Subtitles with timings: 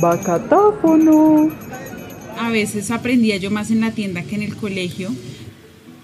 [0.00, 1.50] Bacatáfono.
[2.38, 5.10] A veces aprendía yo más en la tienda que en el colegio.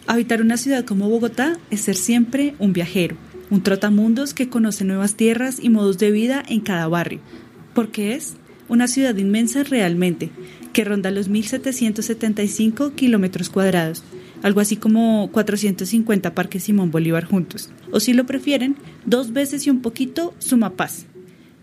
[0.07, 3.17] Habitar una ciudad como Bogotá es ser siempre un viajero,
[3.51, 7.21] un trotamundos que conoce nuevas tierras y modos de vida en cada barrio,
[7.75, 8.35] porque es
[8.69, 10.31] una ciudad inmensa realmente,
[10.73, 14.03] que ronda los 1.775 kilómetros cuadrados,
[14.43, 19.71] algo así como 450 parques Simón Bolívar juntos, o si lo prefieren, dos veces y
[19.71, 21.05] un poquito Sumapaz,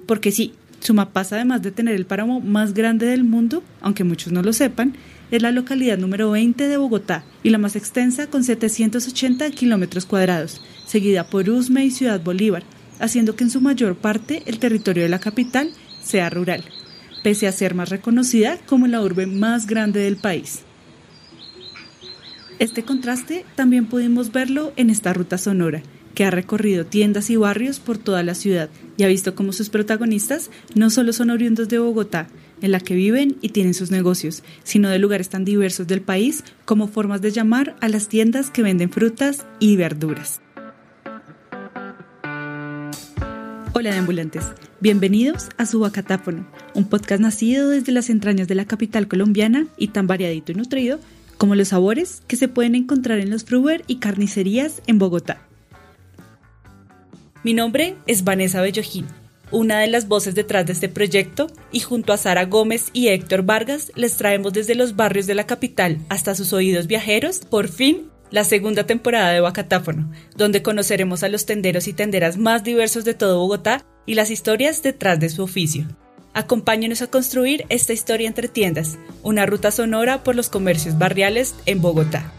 [0.05, 4.41] porque sí, Sumapaz, además de tener el páramo más grande del mundo, aunque muchos no
[4.41, 4.95] lo sepan,
[5.31, 10.61] es la localidad número 20 de Bogotá y la más extensa con 780 kilómetros cuadrados,
[10.85, 12.63] seguida por Usme y Ciudad Bolívar,
[12.99, 16.63] haciendo que en su mayor parte el territorio de la capital sea rural,
[17.23, 20.61] pese a ser más reconocida como la urbe más grande del país.
[22.57, 25.81] Este contraste también pudimos verlo en esta ruta sonora,
[26.15, 29.69] que ha recorrido tiendas y barrios por toda la ciudad y ha visto cómo sus
[29.69, 32.27] protagonistas no solo son oriundos de Bogotá,
[32.61, 36.43] en la que viven y tienen sus negocios, sino de lugares tan diversos del país
[36.65, 40.41] como formas de llamar a las tiendas que venden frutas y verduras.
[43.71, 44.43] Hola de ambulantes,
[44.81, 50.07] bienvenidos a Subacatáfono, un podcast nacido desde las entrañas de la capital colombiana y tan
[50.07, 50.99] variadito y nutrido
[51.37, 55.48] como los sabores que se pueden encontrar en los fruver y carnicerías en Bogotá.
[57.49, 59.07] Mi nombre es Vanessa Bellojín,
[59.49, 63.41] una de las voces detrás de este proyecto, y junto a Sara Gómez y Héctor
[63.41, 68.11] Vargas les traemos desde los barrios de la capital hasta sus oídos viajeros, por fin,
[68.29, 73.15] la segunda temporada de Bacatáfono, donde conoceremos a los tenderos y tenderas más diversos de
[73.15, 75.87] todo Bogotá y las historias detrás de su oficio.
[76.35, 81.81] Acompáñenos a construir esta historia entre tiendas, una ruta sonora por los comercios barriales en
[81.81, 82.31] Bogotá.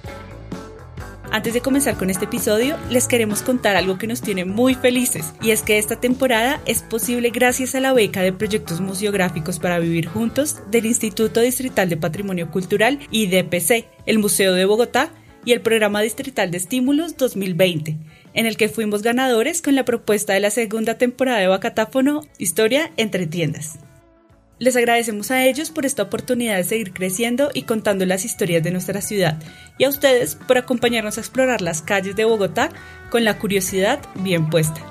[1.33, 5.33] Antes de comenzar con este episodio, les queremos contar algo que nos tiene muy felices,
[5.41, 9.79] y es que esta temporada es posible gracias a la beca de proyectos museográficos para
[9.79, 15.13] vivir juntos del Instituto Distrital de Patrimonio Cultural y DPC, el Museo de Bogotá
[15.45, 17.97] y el Programa Distrital de Estímulos 2020,
[18.35, 22.91] en el que fuimos ganadores con la propuesta de la segunda temporada de Bacatáfono Historia
[22.97, 23.79] entre tiendas.
[24.61, 28.71] Les agradecemos a ellos por esta oportunidad de seguir creciendo y contando las historias de
[28.71, 29.43] nuestra ciudad
[29.79, 32.69] y a ustedes por acompañarnos a explorar las calles de Bogotá
[33.09, 34.85] con la curiosidad bien puesta.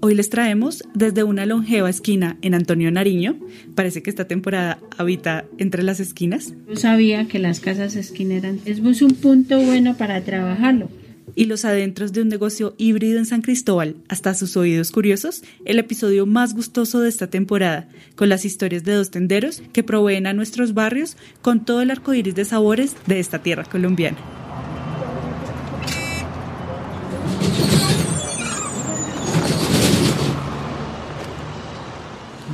[0.00, 3.38] Hoy les traemos desde una longeva esquina en Antonio Nariño.
[3.76, 6.54] Parece que esta temporada habita entre las esquinas.
[6.68, 10.88] Yo sabía que las casas esquineras es un punto bueno para trabajarlo
[11.34, 15.78] y los adentros de un negocio híbrido en San Cristóbal, hasta sus oídos curiosos, el
[15.78, 20.32] episodio más gustoso de esta temporada, con las historias de dos tenderos que proveen a
[20.32, 24.18] nuestros barrios con todo el arco iris de sabores de esta tierra colombiana.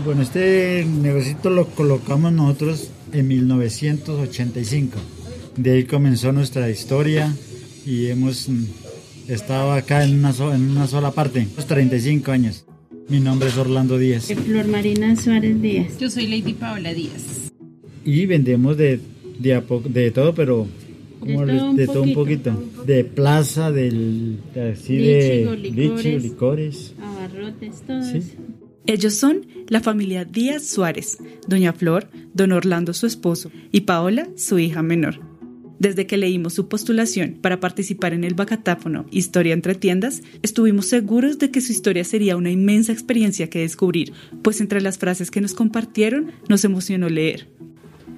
[0.05, 4.97] Bueno, este negocio lo colocamos nosotros en 1985.
[5.57, 7.35] De ahí comenzó nuestra historia
[7.87, 8.65] y hemos mm,
[9.29, 12.65] estado acá en una, en una sola parte, los 35 años.
[13.09, 14.27] Mi nombre es Orlando Díaz.
[14.45, 15.97] Flor Marina Suárez Díaz.
[15.99, 17.53] Yo soy Lady Paola Díaz.
[18.05, 19.01] Y vendemos de,
[19.39, 20.67] de, de todo, pero
[21.25, 22.53] de, todo, un, poquito.
[22.85, 24.39] De plaza, del,
[24.73, 26.95] así de licores, licores.
[27.01, 28.01] Abarrotes, todo
[28.87, 34.59] Ellos son la familia Díaz Suárez, doña Flor, don Orlando su esposo y Paola su
[34.59, 35.36] hija menor.
[35.79, 41.39] Desde que leímos su postulación para participar en el Bacatáfono Historia entre tiendas, estuvimos seguros
[41.39, 45.41] de que su historia sería una inmensa experiencia que descubrir, pues entre las frases que
[45.41, 47.49] nos compartieron nos emocionó leer.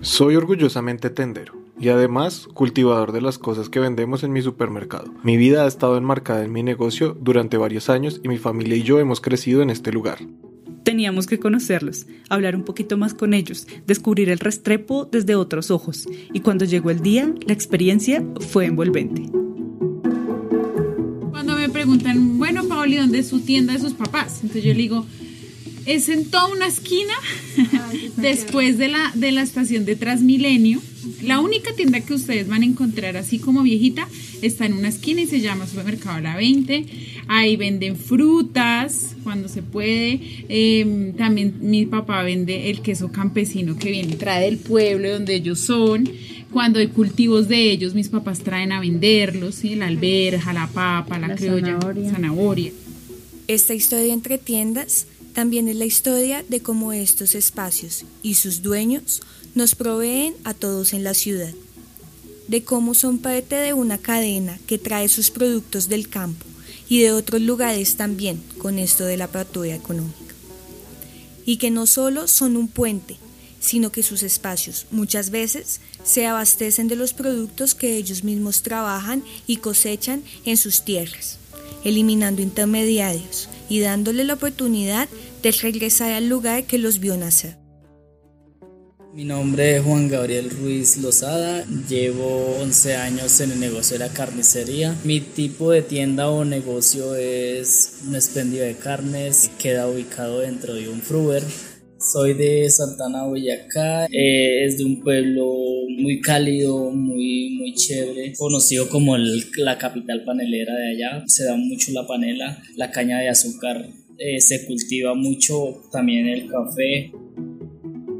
[0.01, 5.13] Soy orgullosamente tendero y además cultivador de las cosas que vendemos en mi supermercado.
[5.23, 8.83] Mi vida ha estado enmarcada en mi negocio durante varios años y mi familia y
[8.83, 10.19] yo hemos crecido en este lugar.
[10.88, 16.09] Teníamos que conocerlos, hablar un poquito más con ellos, descubrir el Restrepo desde otros ojos,
[16.32, 19.31] y cuando llegó el día, la experiencia fue envolvente.
[21.31, 24.37] Cuando me preguntan, bueno, Paoli, ¿dónde es su tienda de sus papás?
[24.37, 25.05] Entonces yo le digo,
[25.88, 27.14] es en toda una esquina,
[28.17, 30.81] después de la, de la estación de Transmilenio.
[31.23, 34.06] La única tienda que ustedes van a encontrar así como viejita
[34.43, 36.85] está en una esquina y se llama Supermercado La 20
[37.26, 40.20] Ahí venden frutas cuando se puede.
[40.49, 45.58] Em, también mi papá vende el queso campesino que viene, trae del pueblo donde ellos
[45.58, 46.08] son.
[46.52, 49.75] Cuando hay cultivos de ellos, mis papás traen a venderlos, ¿sí?
[49.75, 52.11] la alberja, la papa, la, criolla, zanahoria.
[52.11, 52.73] zanahoria.
[53.46, 55.06] Esta historia entre tiendas
[55.38, 59.23] también es la historia de cómo estos espacios y sus dueños
[59.55, 61.55] nos proveen a todos en la ciudad,
[62.49, 66.44] de cómo son parte de una cadena que trae sus productos del campo
[66.88, 70.35] y de otros lugares también con esto de la apertura económica.
[71.46, 73.17] Y que no solo son un puente,
[73.61, 79.23] sino que sus espacios muchas veces se abastecen de los productos que ellos mismos trabajan
[79.46, 81.38] y cosechan en sus tierras,
[81.84, 85.08] eliminando intermediarios y dándole la oportunidad
[85.43, 87.56] regresar al lugar que los vio nacer.
[89.14, 94.12] Mi nombre es Juan Gabriel Ruiz Lozada, llevo 11 años en el negocio de la
[94.12, 94.94] carnicería.
[95.02, 100.88] Mi tipo de tienda o negocio es un expendio de carnes, queda ubicado dentro de
[100.88, 101.43] un fruber.
[101.99, 105.52] Soy de Santana, Boyacá, eh, es de un pueblo
[105.99, 111.25] muy cálido, muy, muy chévere, conocido como la capital panelera de allá.
[111.26, 113.84] Se da mucho la panela, la caña de azúcar
[114.19, 117.12] eh, se cultiva mucho, también el café.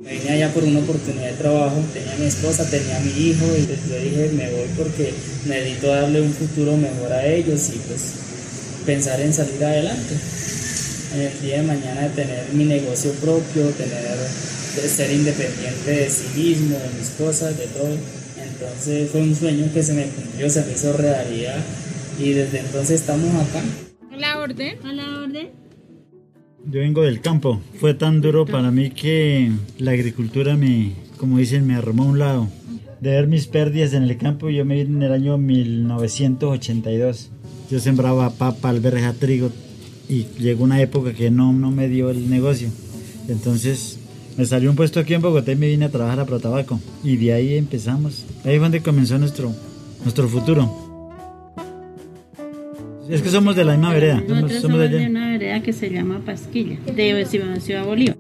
[0.03, 3.62] Me vine allá por una oportunidad de trabajo, tenía mi esposa, tenía mi hijo y
[3.65, 5.12] pues yo dije me voy porque
[5.47, 8.15] necesito darle un futuro mejor a ellos y pues
[8.87, 10.15] pensar en salir adelante
[11.15, 14.17] en el día de mañana de tener mi negocio propio, tener,
[14.77, 17.97] de ser independiente de sí mismo, de mis cosas, de todo.
[18.37, 21.59] Entonces fue un sueño que se me cumplió, se me hizo realidad
[22.19, 23.62] y desde entonces estamos acá.
[24.17, 24.79] La orden.
[24.97, 25.68] la orden.
[26.67, 27.61] Yo vengo del campo.
[27.79, 32.19] Fue tan duro para mí que la agricultura me, como dicen, me arrumó a un
[32.19, 32.49] lado.
[33.01, 37.31] De ver mis pérdidas en el campo, yo me vine en el año 1982.
[37.71, 39.51] Yo sembraba papa, alberja, trigo,
[40.09, 42.71] y llegó una época que no, no me dio el negocio.
[43.29, 43.99] Entonces
[44.37, 46.81] me salió un puesto aquí en Bogotá y me vine a trabajar a Protabaco.
[47.05, 48.25] Y de ahí empezamos.
[48.45, 49.55] Ahí fue donde comenzó nuestro,
[50.03, 50.88] nuestro futuro.
[53.09, 54.23] Es que somos de la misma vereda.
[54.27, 57.27] Nosotros somos, de, una vereda que se llama Pasquilla, de
[57.61, 58.17] Ciudad Bolívar.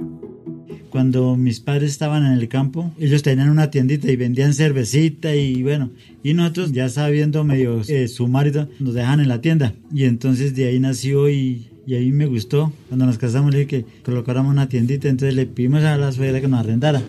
[0.90, 5.62] Cuando mis padres estaban en el campo, ellos tenían una tiendita y vendían cervecita y
[5.62, 5.90] bueno,
[6.22, 9.74] y nosotros ya sabiendo medio eh, sumar y todo, nos dejan en la tienda.
[9.92, 12.70] Y entonces de ahí nació y y ahí me gustó.
[12.88, 16.38] Cuando nos casamos le dije que colocáramos una tiendita, entonces le pedimos a la suegra
[16.38, 17.00] que nos arrendara.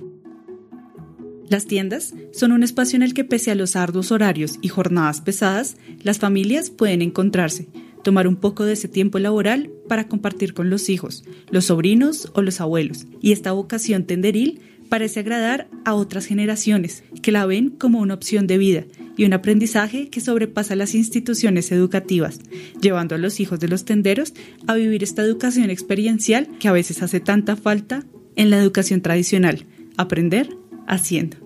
[1.49, 5.21] Las tiendas son un espacio en el que pese a los arduos horarios y jornadas
[5.21, 7.67] pesadas, las familias pueden encontrarse,
[8.03, 12.43] tomar un poco de ese tiempo laboral para compartir con los hijos, los sobrinos o
[12.43, 13.07] los abuelos.
[13.19, 18.45] Y esta vocación tenderil parece agradar a otras generaciones que la ven como una opción
[18.45, 18.85] de vida
[19.17, 22.39] y un aprendizaje que sobrepasa las instituciones educativas,
[22.79, 24.33] llevando a los hijos de los tenderos
[24.67, 28.05] a vivir esta educación experiencial que a veces hace tanta falta
[28.35, 29.65] en la educación tradicional,
[29.97, 30.49] aprender
[30.89, 31.37] haciendo.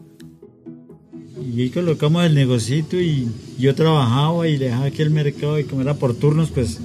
[1.54, 3.28] Y ahí colocamos el negocito y
[3.60, 6.80] yo trabajaba y dejaba aquí el mercado y como era por turnos, pues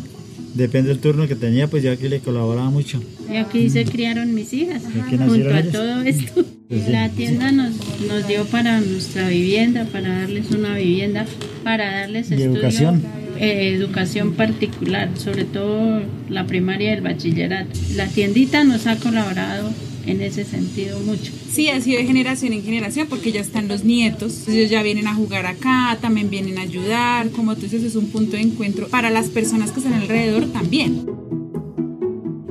[0.54, 3.00] depende del turno que tenía, pues yo aquí le colaboraba mucho.
[3.30, 6.44] Y aquí se criaron mis hijas, junto a todo esto.
[6.68, 7.74] Pues la tienda nos,
[8.06, 11.24] nos dio para nuestra vivienda, para darles una vivienda,
[11.62, 13.02] para darles educación.
[13.40, 17.70] Eh, educación particular, sobre todo la primaria y el bachillerato.
[17.94, 19.70] La tiendita nos ha colaborado
[20.06, 21.32] en ese sentido mucho.
[21.50, 25.06] Sí, ha sido de generación en generación porque ya están los nietos, ellos ya vienen
[25.06, 28.88] a jugar acá, también vienen a ayudar, como tú dices, es un punto de encuentro
[28.88, 31.06] para las personas que están alrededor también.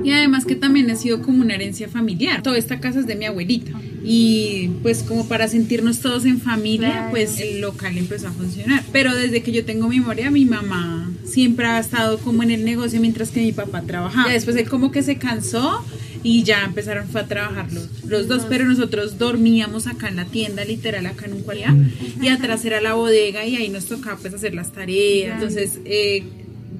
[0.08, 2.42] Y además que también ha sido como una herencia familiar.
[2.42, 3.72] Toda esta casa es de mi abuelita.
[4.02, 8.82] Y pues como para sentirnos todos en familia, pues el local empezó a funcionar.
[8.90, 13.00] Pero desde que yo tengo memoria, mi mamá siempre ha estado como en el negocio
[13.00, 14.30] mientras que mi papá trabajaba.
[14.30, 15.84] Y después él como que se cansó
[16.28, 21.06] y ya empezaron a trabajar los, dos, pero nosotros dormíamos acá en la tienda, literal
[21.06, 21.74] acá en un cualidad,
[22.20, 25.36] y atrás era la bodega y ahí nos tocaba pues hacer las tareas.
[25.36, 26.24] Entonces, eh,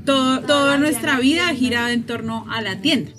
[0.05, 3.11] todo, toda nuestra vida ha girado en torno a la tienda.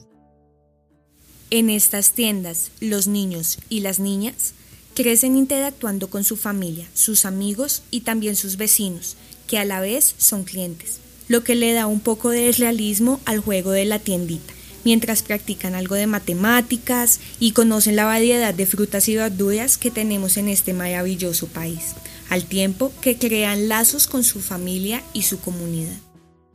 [1.50, 4.54] En estas tiendas, los niños y las niñas
[4.94, 9.18] crecen interactuando con su familia, sus amigos y también sus vecinos,
[9.48, 13.40] que a la vez son clientes, lo que le da un poco de realismo al
[13.40, 19.08] juego de la tiendita, mientras practican algo de matemáticas y conocen la variedad de frutas
[19.10, 21.96] y verduras que tenemos en este maravilloso país,
[22.30, 26.09] al tiempo que crean lazos con su familia y su comunidad.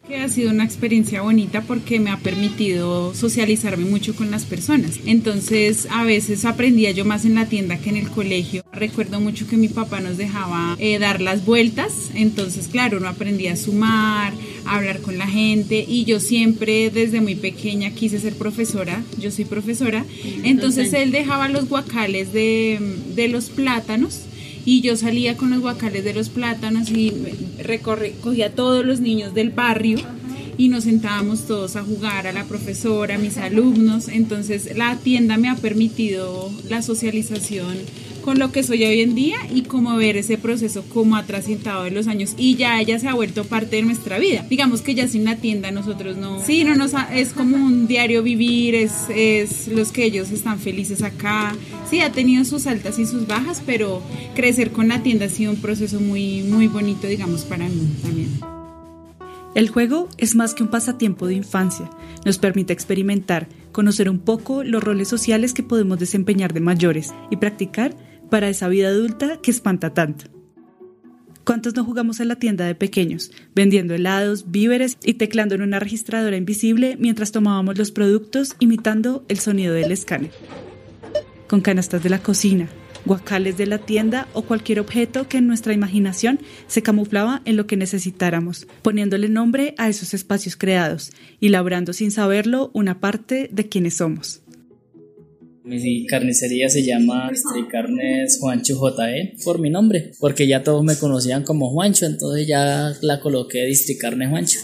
[0.06, 5.00] Que ha sido una experiencia bonita porque me ha permitido socializarme mucho con las personas.
[5.06, 8.62] Entonces, a veces aprendía yo más en la tienda que en el colegio.
[8.70, 12.10] Recuerdo mucho que mi papá nos dejaba eh, dar las vueltas.
[12.14, 14.34] Entonces, claro, uno aprendía a sumar,
[14.66, 15.82] a hablar con la gente.
[15.88, 19.02] Y yo siempre, desde muy pequeña, quise ser profesora.
[19.18, 20.04] Yo soy profesora.
[20.42, 22.78] Entonces, él dejaba los guacales de,
[23.14, 24.20] de los plátanos
[24.64, 27.12] y yo salía con los guacales de los plátanos y
[27.62, 29.98] recorrí, cogía a todos los niños del barrio
[30.56, 34.08] y nos sentábamos todos a jugar, a la profesora, a mis alumnos.
[34.08, 37.76] Entonces la tienda me ha permitido la socialización
[38.24, 41.84] con lo que soy hoy en día y como ver ese proceso como ha trascendado
[41.84, 44.46] en los años y ya ella se ha vuelto parte de nuestra vida.
[44.48, 48.22] Digamos que ya sin la tienda nosotros no, sí, no nos es como un diario
[48.22, 51.54] vivir, es, es los que ellos están felices acá.
[51.90, 54.02] Sí, ha tenido sus altas y sus bajas, pero
[54.34, 58.30] crecer con la tienda ha sido un proceso muy, muy bonito, digamos, para mí también.
[59.54, 61.90] El juego es más que un pasatiempo de infancia.
[62.24, 67.36] Nos permite experimentar, conocer un poco los roles sociales que podemos desempeñar de mayores y
[67.36, 67.94] practicar
[68.34, 70.24] para esa vida adulta que espanta tanto.
[71.44, 75.78] ¿Cuántos no jugamos en la tienda de pequeños, vendiendo helados, víveres y teclando en una
[75.78, 80.32] registradora invisible mientras tomábamos los productos imitando el sonido del escáner?
[81.46, 82.68] Con canastas de la cocina,
[83.04, 87.68] guacales de la tienda o cualquier objeto que en nuestra imaginación se camuflaba en lo
[87.68, 93.68] que necesitáramos, poniéndole nombre a esos espacios creados y labrando sin saberlo una parte de
[93.68, 94.43] quienes somos.
[95.64, 97.30] Mi carnicería se llama
[97.70, 102.92] Carnes Juancho JE por mi nombre, porque ya todos me conocían como Juancho, entonces ya
[103.00, 104.58] la coloqué Carnes Juancho.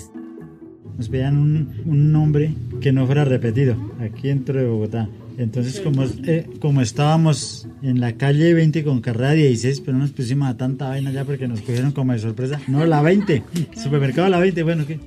[0.98, 5.08] Nos pedían un, nombre que no fuera repetido aquí dentro de Bogotá.
[5.38, 10.10] Entonces, como, eh, como estábamos en la calle 20 con carrera 16, pero no nos
[10.10, 12.60] pusimos a tanta vaina ya porque nos cogieron como de sorpresa.
[12.68, 13.42] No, la 20,
[13.82, 15.00] supermercado la 20, bueno, ¿qué?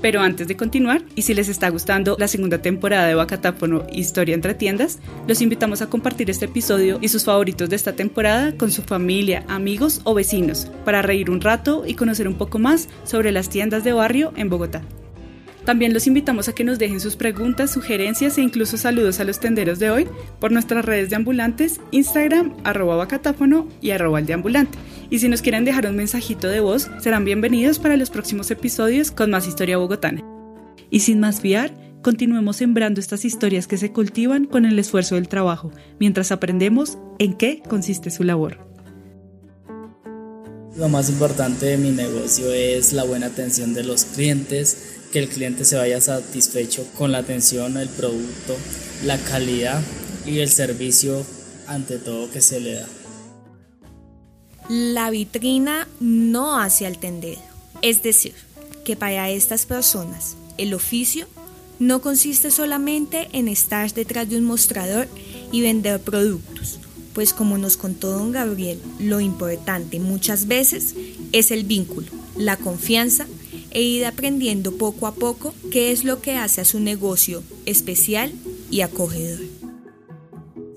[0.00, 4.34] Pero antes de continuar, y si les está gustando la segunda temporada de Bacatáfono Historia
[4.34, 8.70] entre tiendas, los invitamos a compartir este episodio y sus favoritos de esta temporada con
[8.70, 13.32] su familia, amigos o vecinos, para reír un rato y conocer un poco más sobre
[13.32, 14.82] las tiendas de barrio en Bogotá.
[15.70, 19.38] También los invitamos a que nos dejen sus preguntas, sugerencias e incluso saludos a los
[19.38, 20.08] tenderos de hoy
[20.40, 24.76] por nuestras redes de ambulantes, Instagram, arroba bacatáfono y arroba de ambulante.
[25.10, 29.12] Y si nos quieren dejar un mensajito de voz, serán bienvenidos para los próximos episodios
[29.12, 30.24] con más historia bogotana.
[30.90, 31.72] Y sin más fiar,
[32.02, 37.34] continuemos sembrando estas historias que se cultivan con el esfuerzo del trabajo, mientras aprendemos en
[37.34, 38.58] qué consiste su labor.
[40.76, 45.28] Lo más importante de mi negocio es la buena atención de los clientes, que el
[45.28, 48.56] cliente se vaya satisfecho con la atención, el producto,
[49.04, 49.82] la calidad
[50.26, 51.24] y el servicio
[51.66, 52.86] ante todo que se le da.
[54.68, 57.40] La vitrina no hace al tendero,
[57.82, 58.34] es decir,
[58.84, 61.26] que para estas personas el oficio
[61.78, 65.08] no consiste solamente en estar detrás de un mostrador
[65.50, 66.78] y vender productos,
[67.14, 70.94] pues como nos contó don Gabriel, lo importante muchas veces
[71.32, 73.26] es el vínculo, la confianza
[73.70, 78.32] e ir aprendiendo poco a poco qué es lo que hace a su negocio especial
[78.70, 79.40] y acogedor.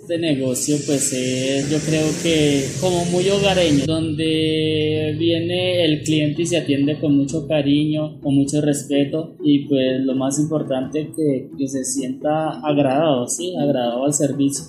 [0.01, 6.45] Este negocio pues es yo creo que como muy hogareño, donde viene el cliente y
[6.45, 11.67] se atiende con mucho cariño, con mucho respeto y pues lo más importante que, que
[11.69, 14.65] se sienta agradado, sí, agradado al servicio.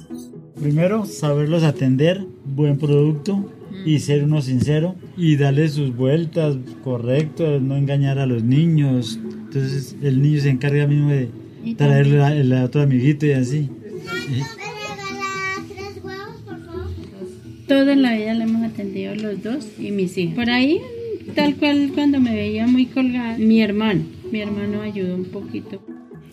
[0.54, 3.50] Primero, saberlos atender, buen producto,
[3.84, 9.18] y ser uno sincero y darle sus vueltas correctas, no engañar a los niños.
[9.22, 11.28] Entonces el niño se encarga mismo de
[11.76, 13.68] traerle el otro amiguito y así.
[17.68, 20.34] Toda en la vida le hemos atendido los dos y mis hijos.
[20.34, 20.80] Por ahí,
[21.34, 25.80] tal cual cuando me veía muy colgada, mi hermano, mi hermano ayudó un poquito.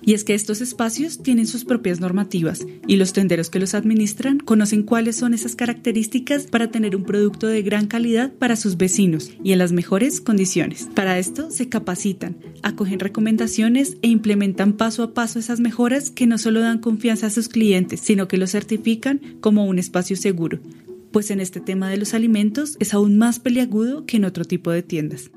[0.01, 4.39] Y es que estos espacios tienen sus propias normativas y los tenderos que los administran
[4.39, 9.31] conocen cuáles son esas características para tener un producto de gran calidad para sus vecinos
[9.43, 10.89] y en las mejores condiciones.
[10.95, 16.37] Para esto se capacitan, acogen recomendaciones e implementan paso a paso esas mejoras que no
[16.37, 20.59] solo dan confianza a sus clientes, sino que los certifican como un espacio seguro,
[21.11, 24.71] pues en este tema de los alimentos es aún más peliagudo que en otro tipo
[24.71, 25.31] de tiendas.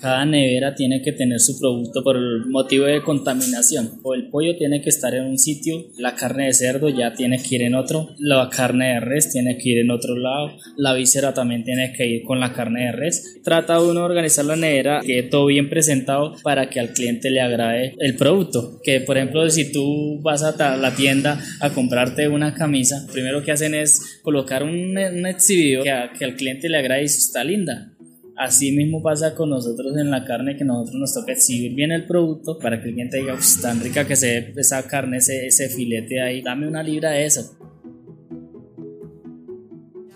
[0.00, 2.16] Cada nevera tiene que tener su producto por
[2.48, 4.00] motivo de contaminación.
[4.02, 7.42] O el pollo tiene que estar en un sitio, la carne de cerdo ya tiene
[7.42, 10.94] que ir en otro, la carne de res tiene que ir en otro lado, la
[10.94, 13.40] víscera también tiene que ir con la carne de res.
[13.42, 17.40] Trata uno de organizar la nevera, que todo bien presentado para que al cliente le
[17.40, 18.80] agrade el producto.
[18.84, 23.52] Que por ejemplo, si tú vas a la tienda a comprarte una camisa, primero que
[23.52, 27.92] hacen es colocar un, exhibidor que, que al cliente le agrade y está linda
[28.38, 32.06] Así mismo pasa con nosotros en la carne, que nosotros nos toca exhibir bien el
[32.06, 35.68] producto para que el cliente diga, tan rica que se ve esa carne, ese, ese
[35.68, 37.58] filete ahí, dame una libra de eso.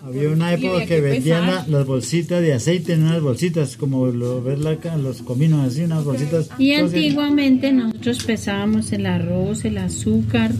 [0.01, 4.59] Había una época que, vendían las bolsitas de aceite en unas bolsitas, como lo ves
[4.59, 6.49] los cominos así, unas bolsitas.
[6.57, 10.51] Y antiguamente nosotros pesábamos el arroz, el azúcar,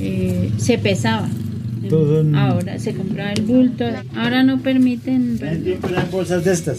[0.00, 1.28] eh, se pesaba.
[2.34, 3.84] Ahora se compra el bulto.
[4.16, 5.38] Ahora no permiten.
[5.90, 6.78] Las bolsas de estas.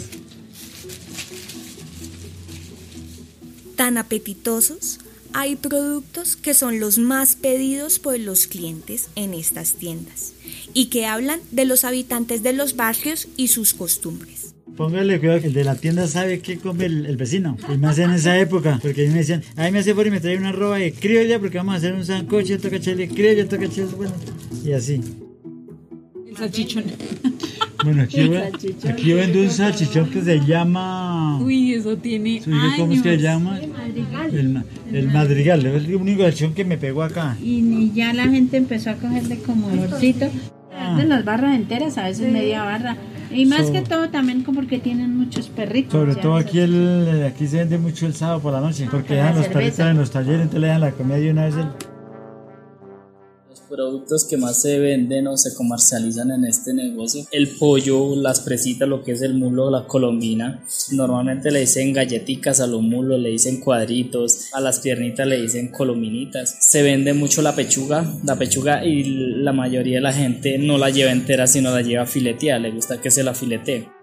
[3.75, 4.99] Tan apetitosos,
[5.33, 10.31] hay productos que son los más pedidos por los clientes en estas tiendas
[10.73, 14.44] y que hablan de los habitantes de los barrios y sus costumbres.
[14.75, 17.57] Póngale cuidado que el de la tienda sabe qué come el, vecino.
[17.73, 20.11] Y más en esa época, porque a mí me decían, ay me hace por y
[20.11, 23.47] me trae una roba de criolla porque vamos a hacer un sancoche, toca chile criolla,
[23.47, 24.13] toca chile, bueno,
[24.65, 25.01] y así.
[26.27, 26.83] El salchichón.
[27.85, 28.29] Bueno, aquí,
[28.89, 31.39] aquí vendo un salchichón que se llama...
[31.39, 32.41] Uy, eso tiene
[32.77, 33.59] ¿Cómo es que se llama?
[33.59, 34.65] El madrigal.
[34.91, 37.37] El, madrigal, es el único salchichón que me pegó acá.
[37.41, 40.27] Y ya la gente empezó a cogerle como olorcito.
[40.73, 40.97] Ah.
[40.97, 42.97] De las barras enteras, a veces media barra.
[43.35, 45.91] Y más que todo también como porque tienen muchos perritos.
[45.91, 49.35] Sobre todo aquí el, aquí se vende mucho el sábado por la noche, porque dejan
[49.35, 51.94] los perritos en los talleres, entonces le dan la comida y una vez el
[53.75, 57.25] productos que más se venden o se comercializan en este negocio.
[57.31, 60.63] El pollo, las presitas, lo que es el mulo, la colombina.
[60.91, 65.71] Normalmente le dicen galletitas a los mulos, le dicen cuadritos, a las piernitas le dicen
[65.71, 66.55] colominitas.
[66.61, 69.03] Se vende mucho la pechuga, la pechuga y
[69.43, 73.01] la mayoría de la gente no la lleva entera, sino la lleva fileteada, le gusta
[73.01, 73.94] que se la filetee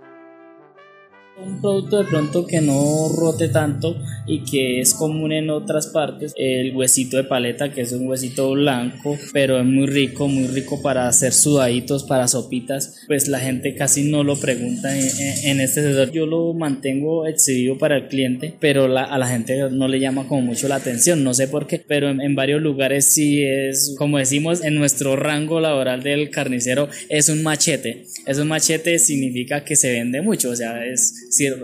[1.37, 3.97] un producto de pronto que no rote tanto
[4.27, 8.53] y que es común en otras partes, el huesito de paleta, que es un huesito
[8.53, 13.75] blanco, pero es muy rico, muy rico para hacer sudaditos, para sopitas, pues la gente
[13.75, 16.13] casi no lo pregunta en, este sector.
[16.13, 20.43] Yo lo mantengo exhibido para el cliente, pero a la gente no le llama como
[20.43, 24.19] mucho la atención, no sé por qué, pero en, en varios lugares sí es, como
[24.19, 28.07] decimos, en nuestro rango laboral del carnicero es un machete.
[28.27, 31.15] Es un machete significa que se vende mucho, o sea, es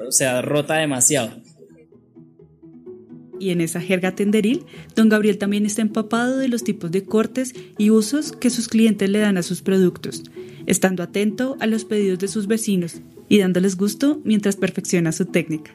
[0.06, 1.42] o sea, rota demasiado.
[3.40, 4.64] Y en esa jerga tenderil,
[4.96, 9.08] don Gabriel también está empapado de los tipos de cortes y usos que sus clientes
[9.08, 10.24] le dan a sus productos,
[10.66, 15.72] estando atento a los pedidos de sus vecinos y dándoles gusto mientras perfecciona su técnica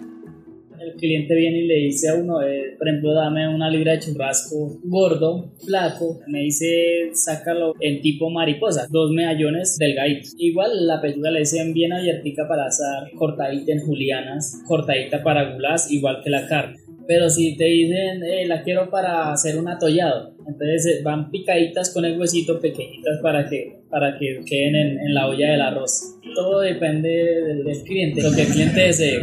[1.04, 4.80] cliente viene y le dice a uno, eh, por ejemplo, dame una libra de churrasco
[4.86, 10.34] gordo, flaco, me dice, sácalo en tipo mariposa, dos medallones delgaditos.
[10.38, 15.92] Igual la pechuga le dicen bien abiertica para asar, cortadita en julianas, cortadita para gulas,
[15.92, 16.78] igual que la carne.
[17.06, 21.94] Pero si te dicen, eh, la quiero para hacer un atollado, entonces eh, van picaditas
[21.94, 26.16] con el huesito pequeñitas para que, para que queden en, en la olla del arroz.
[26.34, 29.20] Todo depende del, del cliente, lo que el cliente desee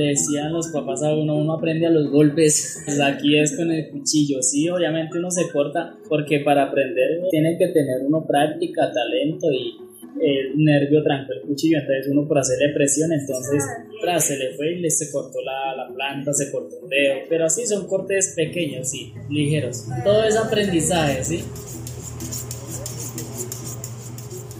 [0.00, 3.70] le decían los papás a uno, uno aprende a los golpes, pues aquí es con
[3.70, 8.90] el cuchillo, sí, obviamente uno se corta porque para aprender tiene que tener uno práctica,
[8.92, 9.76] talento y
[10.22, 13.62] el nervio trancó el cuchillo, entonces uno por hacerle presión, entonces
[14.00, 17.16] tras se le fue y le se cortó la, la planta, se cortó un dedo,
[17.28, 21.44] pero así son cortes pequeños, sí, ligeros, todo es aprendizaje, sí.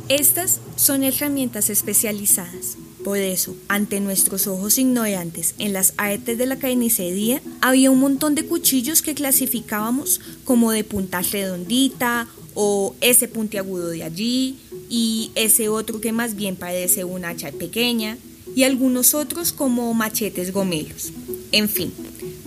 [0.08, 6.58] Estas son herramientas especializadas por eso, ante nuestros ojos ignorantes en las artes de la
[6.58, 13.88] carnicería, había un montón de cuchillos que clasificábamos como de punta redondita o ese puntiagudo
[13.88, 14.56] de allí
[14.90, 18.18] y ese otro que más bien parece una hacha pequeña
[18.54, 21.12] y algunos otros como machetes gomelos.
[21.52, 21.92] En fin,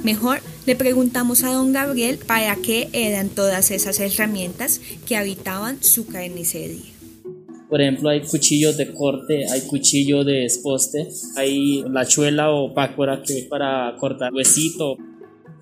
[0.03, 6.05] mejor le preguntamos a don Gabriel para qué eran todas esas herramientas que habitaban su
[6.05, 6.92] carnicería.
[7.73, 13.23] Por ejemplo, hay cuchillos de corte, hay cuchillo de esposte, hay la chuela o pácora
[13.23, 14.95] que es para cortar huesito.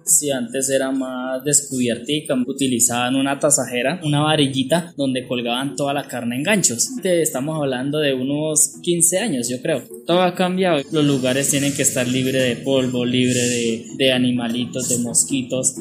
[0.03, 6.35] Si antes era más descubiertica, utilizaban una tasajera, una varillita donde colgaban toda la carne
[6.35, 6.89] en ganchos.
[7.01, 9.81] Estamos hablando de unos 15 años, yo creo.
[10.05, 10.81] Todo ha cambiado.
[10.91, 15.75] Los lugares tienen que estar libres de polvo, libre de, de animalitos, de mosquitos.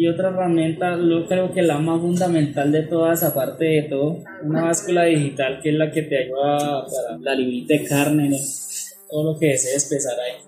[0.00, 4.62] Y otra herramienta, yo creo que la más fundamental de todas, aparte de todo, una
[4.62, 8.40] báscula digital que es la que te ayuda para la librita de carne,
[9.10, 10.42] todo lo que desees pesar ahí.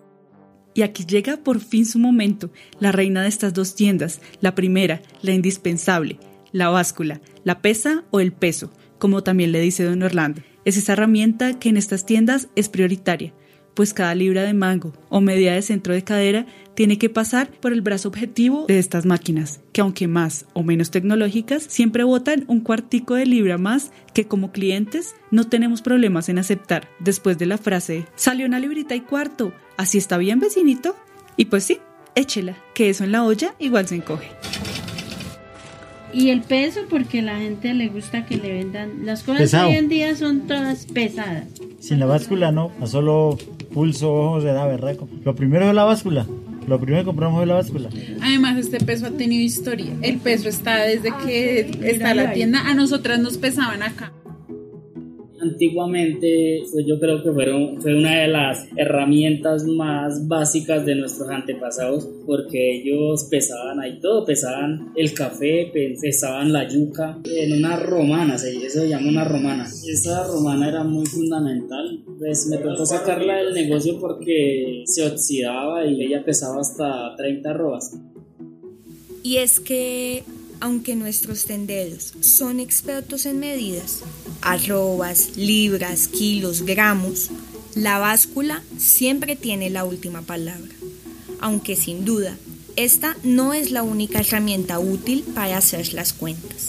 [0.73, 5.03] Y aquí llega por fin su momento, la reina de estas dos tiendas, la primera,
[5.21, 6.19] la indispensable,
[6.51, 10.41] la báscula, la pesa o el peso, como también le dice don Orlando.
[10.65, 13.35] Es esa herramienta que en estas tiendas es prioritaria,
[13.75, 17.73] pues cada libra de mango o medida de centro de cadera tiene que pasar por
[17.73, 22.61] el brazo objetivo de estas máquinas, que aunque más o menos tecnológicas, siempre botan un
[22.61, 27.59] cuartico de libra más que como clientes no tenemos problemas en aceptar después de la
[27.59, 30.97] frase salió una librita y cuarto, así está bien vecinito.
[31.37, 31.79] Y pues sí,
[32.15, 34.29] échela, que eso en la olla igual se encoge.
[36.13, 39.07] Y el peso, porque la gente le gusta que le vendan.
[39.07, 41.47] Las cosas hoy en día son todas pesadas.
[41.81, 43.39] Sin la báscula no, a solo
[43.73, 45.09] pulso, ojos de da berraco.
[45.25, 46.27] Lo primero es la báscula.
[46.69, 47.89] Lo primero que compramos es la báscula.
[48.23, 49.93] Además, este peso ha tenido historia.
[50.01, 52.61] El peso está desde que está la tienda.
[52.69, 54.13] A nosotras nos pesaban acá.
[55.43, 61.29] Antiguamente, pues yo creo que fueron, fue una de las herramientas más básicas de nuestros
[61.29, 68.37] antepasados, porque ellos pesaban ahí todo, pesaban el café, pesaban la yuca, en una romana,
[68.37, 69.65] eso se llama una romana.
[69.65, 76.05] Esa romana era muy fundamental, pues me tocó sacarla del negocio porque se oxidaba y
[76.05, 77.99] ella pesaba hasta 30 robas.
[79.23, 80.25] Y es que
[80.63, 84.05] aunque nuestros tenderos son expertos en medidas,
[84.43, 87.31] arrobas, libras, kilos, gramos,
[87.75, 90.73] la báscula siempre tiene la última palabra.
[91.41, 92.37] Aunque sin duda,
[92.77, 96.69] esta no es la única herramienta útil para hacer las cuentas.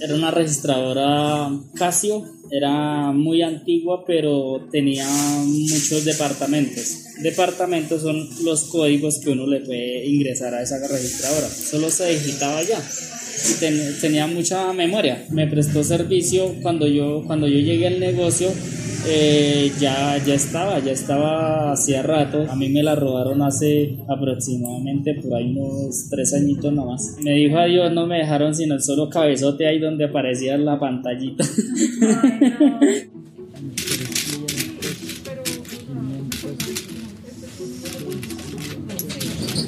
[0.00, 5.06] Era una registradora Casio, era muy antigua pero tenía
[5.44, 7.04] muchos departamentos.
[7.22, 11.48] Departamentos son los códigos que uno le puede ingresar a esa registradora.
[11.48, 12.80] Solo se digitaba ya
[13.48, 15.24] y tenía mucha memoria.
[15.30, 18.50] Me prestó servicio cuando yo, cuando yo llegué al negocio.
[19.06, 22.46] Eh, ya, ya estaba, ya estaba hacía rato.
[22.50, 27.16] A mí me la robaron hace aproximadamente por ahí unos tres añitos nomás.
[27.22, 31.44] Me dijo adiós, no me dejaron sino el solo cabezote ahí donde aparecía la pantallita.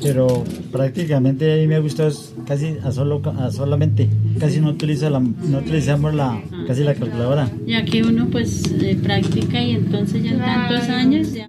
[0.02, 2.08] pero prácticamente a mí me gusta
[2.46, 4.08] casi a solo a solamente.
[4.40, 7.48] Casi no utiliza la no utilizamos la casi la calculadora.
[7.66, 11.48] Ya que uno pues eh, practica y entonces ya tantos años ya.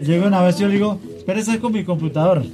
[0.00, 2.44] Llega una vez yo le digo espera con mi computador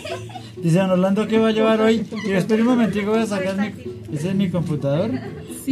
[0.62, 2.06] dice don Orlando ¿qué va a llevar hoy?
[2.24, 5.10] y yo espera un momentico voy a sacar mi ese es mi computador.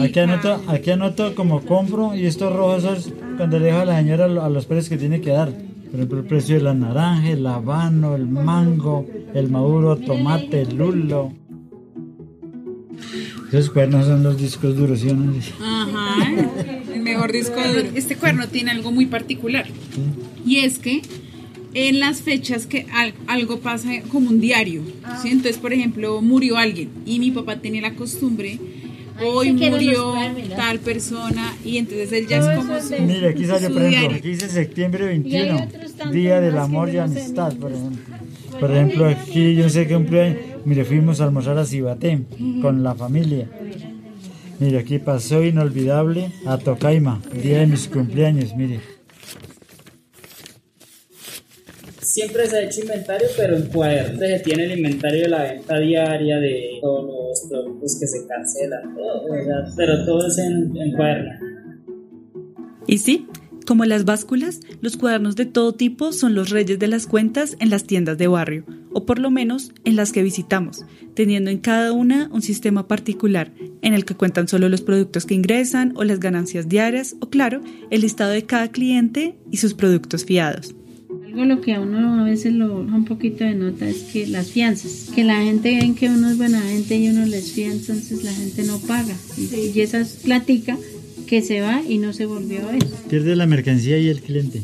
[0.01, 4.25] Aquí anoto aquí anoto como compro y estos rojos cuando le dejo a la señora
[4.25, 5.53] a los precios que tiene que dar
[5.91, 10.77] por ejemplo, el precio de la naranja, el habano, el mango, el maduro, tomate, el
[10.77, 11.33] lulo.
[13.49, 15.09] Esos cuernos son los discos duros, ¿sí
[15.61, 16.33] Ajá,
[16.95, 17.89] el mejor disco duro.
[17.97, 19.67] Este cuerno tiene algo muy particular.
[20.47, 21.03] Y es que
[21.75, 22.87] en las fechas que
[23.27, 24.83] algo pasa como un diario.
[25.21, 25.31] ¿sí?
[25.31, 28.61] Entonces, por ejemplo, murió alguien y mi papá tenía la costumbre
[29.25, 30.15] hoy murió
[30.57, 34.29] tal persona y entonces él ya es como su, Mire, aquí sale, por ejemplo, aquí
[34.29, 35.69] dice septiembre 21,
[36.13, 38.17] Día del Amor y Amistad, por ejemplo.
[38.59, 42.21] Por ejemplo, aquí yo sé que cumpleaños, mire, fuimos a almorzar a Cibaté
[42.61, 43.49] con la familia.
[44.59, 49.00] Mire, aquí pasó inolvidable a Tocaima, día de mis cumpleaños, mire.
[52.11, 54.19] Siempre se ha hecho inventario, pero en cuadernos.
[54.19, 58.95] Se tiene el inventario de la venta diaria, de todos los productos que se cancelan,
[58.95, 59.23] todo,
[59.77, 61.33] pero todo es en, en cuaderno.
[62.87, 63.29] Y sí,
[63.67, 67.71] como las básculas, los cuadernos de todo tipo son los reyes de las cuentas en
[67.71, 71.93] las tiendas de barrio, o por lo menos en las que visitamos, teniendo en cada
[71.93, 76.19] una un sistema particular, en el que cuentan solo los productos que ingresan o las
[76.19, 80.75] ganancias diarias, o claro, el listado de cada cliente y sus productos fiados.
[81.31, 84.51] Algo lo que a uno a veces lo un poquito de nota es que las
[84.51, 88.25] fianzas, que la gente ven que uno es buena gente y uno les fía, entonces
[88.25, 89.15] la gente no paga.
[89.39, 90.77] Y, esa es platica
[91.29, 92.85] que se va y no se volvió a ver.
[93.09, 94.63] Pierde la mercancía y el cliente.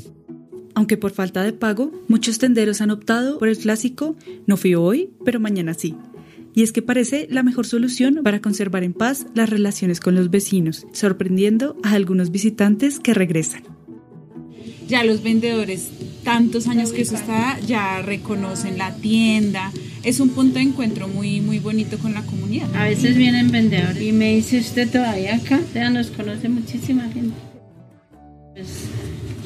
[0.74, 4.16] Aunque por falta de pago, muchos tenderos han optado por el clásico
[4.48, 5.94] no fui hoy, pero mañana sí.
[6.52, 10.30] Y es que parece la mejor solución para conservar en paz las relaciones con los
[10.30, 13.75] vecinos, sorprendiendo a algunos visitantes que regresan
[14.88, 15.88] ya los vendedores,
[16.22, 19.72] tantos años que eso está, ya reconocen la tienda.
[20.02, 22.74] Es un punto de encuentro muy, muy bonito con la comunidad.
[22.76, 27.34] A veces vienen vendedores y me dice usted todavía acá, ya nos conoce muchísima gente.
[28.54, 28.68] Pues,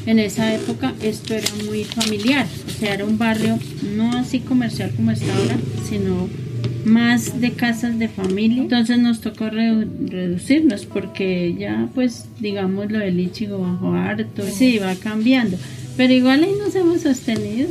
[0.07, 3.59] en esa época esto era muy familiar, o sea, era un barrio
[3.95, 6.29] no así comercial como está ahora, sino
[6.85, 8.63] más de casas de familia.
[8.63, 14.95] Entonces nos tocó reducirnos porque ya pues digamos lo del Ichigo bajó harto, sí, va
[14.95, 15.57] cambiando.
[15.97, 17.69] Pero igual ahí nos hemos sostenido.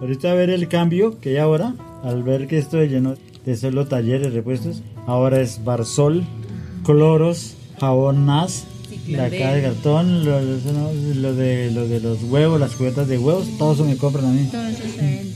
[0.00, 3.14] Ahorita ver el cambio que hay ahora, al ver que esto es lleno
[3.44, 6.24] de solo talleres, repuestos, ahora es Barsol,
[6.84, 8.66] cloros, jabón NAS,
[9.08, 13.74] la caja de cartón, lo, de, lo de los huevos, las cubetas de huevos, todo
[13.74, 14.48] eso me compran a mí.
[14.50, 15.33] Todo eso se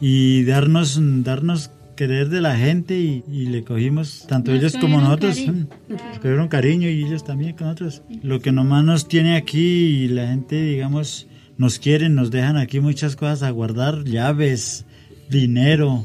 [0.00, 5.66] y darnos, darnos querer de la gente y, le cogimos, tanto ellos como nosotros, cariño.
[6.16, 8.02] cogieron cariño y ellos también con nosotros.
[8.22, 12.80] Lo que nomás nos tiene aquí y la gente, digamos, nos quieren, nos dejan aquí
[12.80, 14.84] muchas cosas a guardar, llaves,
[15.30, 16.04] dinero.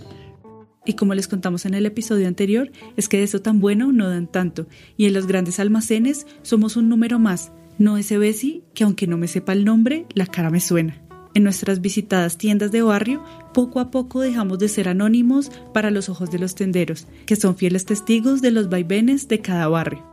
[0.86, 4.10] Y como les contamos en el episodio anterior, es que de eso tan bueno no
[4.10, 4.68] dan tanto.
[4.98, 9.18] Y en los grandes almacenes somos un número más, no ese Bessie que aunque no
[9.18, 11.09] me sepa el nombre, la cara me suena.
[11.36, 16.10] En nuestras visitadas tiendas de barrio, poco a poco dejamos de ser anónimos para los
[16.10, 20.10] ojos de los tenderos, que son fieles testigos de los vaivenes de cada barrio.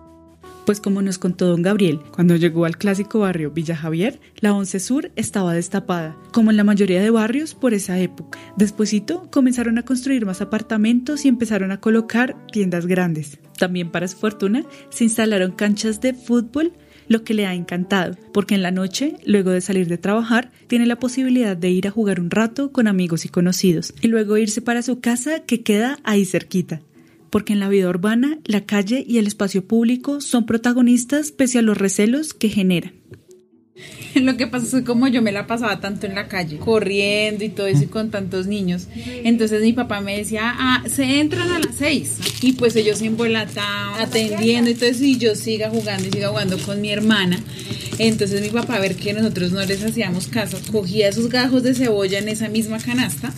[0.67, 4.81] Pues como nos contó don Gabriel, cuando llegó al clásico barrio Villa Javier, la 11
[4.81, 8.41] Sur estaba destapada, como en la mayoría de barrios por esa época.
[8.57, 13.39] Despuésito comenzaron a construir más apartamentos y empezaron a colocar tiendas grandes.
[13.57, 16.73] También para su fortuna se instalaron canchas de fútbol,
[17.09, 20.87] lo que le ha encantado, porque en la noche, luego de salir de trabajar, tiene
[20.87, 24.63] la posibilidad de ir a jugar un rato con amigos y conocidos, y luego irse
[24.63, 26.81] para su casa que queda ahí cerquita
[27.31, 31.63] porque en la vida urbana la calle y el espacio público son protagonistas pese a
[31.63, 32.95] los recelos que generan.
[34.15, 37.45] Lo que pasa es que como yo me la pasaba tanto en la calle, corriendo
[37.45, 38.87] y todo eso y con tantos niños,
[39.25, 42.17] entonces mi papá me decía, ah, se entran a las seis.
[42.41, 46.29] Y pues ellos se embolataban, atendiendo y todo eso, y yo siga jugando y siga
[46.29, 47.39] jugando con mi hermana.
[47.99, 51.75] Entonces mi papá, a ver que nosotros no les hacíamos caso, cogía esos gajos de
[51.75, 53.33] cebolla en esa misma canasta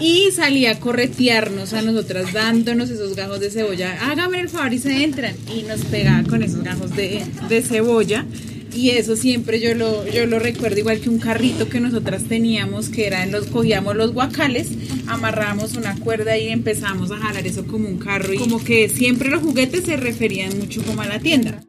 [0.00, 4.10] y salía a corretearnos a nosotras dándonos esos gajos de cebolla.
[4.10, 5.34] Hágame el favor y se entran.
[5.54, 8.26] Y nos pegaba con esos gajos de, de cebolla
[8.74, 12.88] y eso siempre yo lo, yo lo recuerdo igual que un carrito que nosotras teníamos,
[12.88, 14.68] que era en los, cogíamos los guacales,
[15.06, 19.30] amarrábamos una cuerda y empezamos a jalar eso como un carro y como que siempre
[19.30, 21.62] los juguetes se referían mucho como a la tienda.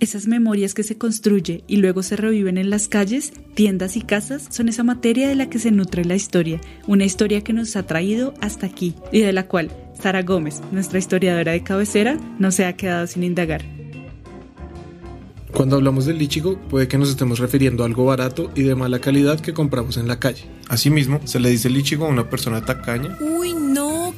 [0.00, 4.48] Esas memorias que se construye y luego se reviven en las calles, tiendas y casas
[4.48, 7.82] son esa materia de la que se nutre la historia, una historia que nos ha
[7.82, 12.64] traído hasta aquí y de la cual Sara Gómez, nuestra historiadora de cabecera, no se
[12.64, 13.62] ha quedado sin indagar.
[15.52, 19.00] Cuando hablamos del lichigo, puede que nos estemos refiriendo a algo barato y de mala
[19.00, 20.44] calidad que compramos en la calle.
[20.68, 23.18] Asimismo, se le dice lichigo a una persona tacaña.
[23.20, 23.69] Uy, no,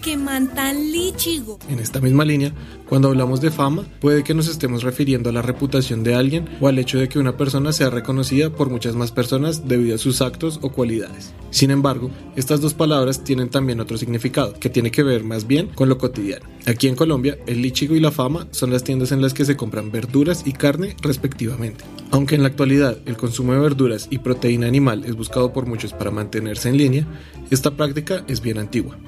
[0.03, 1.59] que man tan lichigo.
[1.69, 2.53] En esta misma línea,
[2.89, 6.67] cuando hablamos de fama, puede que nos estemos refiriendo a la reputación de alguien o
[6.67, 10.21] al hecho de que una persona sea reconocida por muchas más personas debido a sus
[10.21, 11.33] actos o cualidades.
[11.51, 15.69] Sin embargo, estas dos palabras tienen también otro significado, que tiene que ver más bien
[15.69, 16.47] con lo cotidiano.
[16.67, 19.57] Aquí en Colombia, el lichigo y la fama son las tiendas en las que se
[19.57, 21.85] compran verduras y carne respectivamente.
[22.11, 25.93] Aunque en la actualidad el consumo de verduras y proteína animal es buscado por muchos
[25.93, 27.07] para mantenerse en línea,
[27.51, 28.99] esta práctica es bien antigua.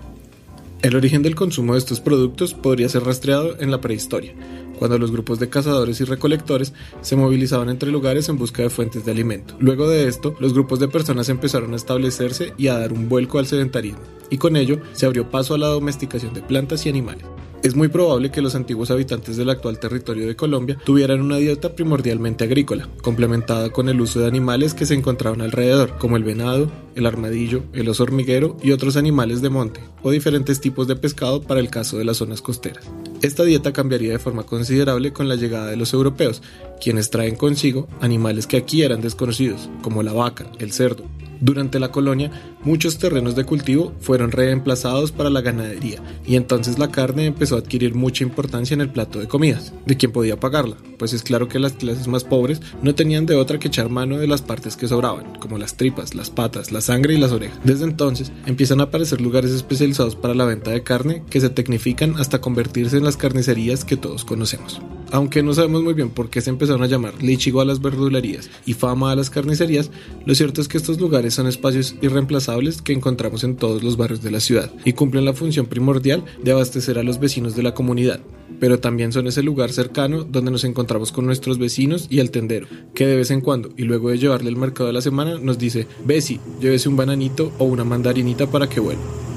[0.85, 4.35] El origen del consumo de estos productos podría ser rastreado en la prehistoria,
[4.79, 9.05] cuando los grupos de cazadores y recolectores se movilizaban entre lugares en busca de fuentes
[9.05, 9.57] de alimento.
[9.59, 13.39] Luego de esto, los grupos de personas empezaron a establecerse y a dar un vuelco
[13.39, 17.25] al sedentarismo, y con ello se abrió paso a la domesticación de plantas y animales.
[17.65, 21.75] Es muy probable que los antiguos habitantes del actual territorio de Colombia tuvieran una dieta
[21.75, 26.71] primordialmente agrícola, complementada con el uso de animales que se encontraban alrededor, como el venado,
[26.95, 31.41] el armadillo, el oso hormiguero y otros animales de monte, o diferentes tipos de pescado
[31.41, 32.85] para el caso de las zonas costeras.
[33.25, 36.43] Esta dieta cambiaría de forma considerable con la llegada de los europeos,
[36.79, 41.05] quienes traen consigo animales que aquí eran desconocidos, como la vaca, el cerdo,
[41.41, 42.31] durante la colonia,
[42.63, 47.59] muchos terrenos de cultivo fueron reemplazados para la ganadería y entonces la carne empezó a
[47.59, 49.73] adquirir mucha importancia en el plato de comidas.
[49.87, 50.77] ¿De quién podía pagarla?
[50.99, 54.19] Pues es claro que las clases más pobres no tenían de otra que echar mano
[54.19, 57.59] de las partes que sobraban, como las tripas, las patas, la sangre y las orejas.
[57.65, 62.17] Desde entonces empiezan a aparecer lugares especializados para la venta de carne que se tecnifican
[62.19, 64.81] hasta convertirse en las carnicerías que todos conocemos.
[65.11, 68.51] Aunque no sabemos muy bien por qué se empezaron a llamar lichigo a las verdulerías
[68.67, 69.91] y fama a las carnicerías,
[70.27, 74.23] lo cierto es que estos lugares son espacios irreemplazables que encontramos en todos los barrios
[74.23, 77.75] de la ciudad y cumplen la función primordial de abastecer a los vecinos de la
[77.75, 78.21] comunidad.
[78.61, 82.67] Pero también son ese lugar cercano donde nos encontramos con nuestros vecinos y el tendero,
[82.95, 85.59] que de vez en cuando y luego de llevarle el mercado de la semana nos
[85.59, 89.34] dice, Besi, llévese un bananito o una mandarinita para que vuelva.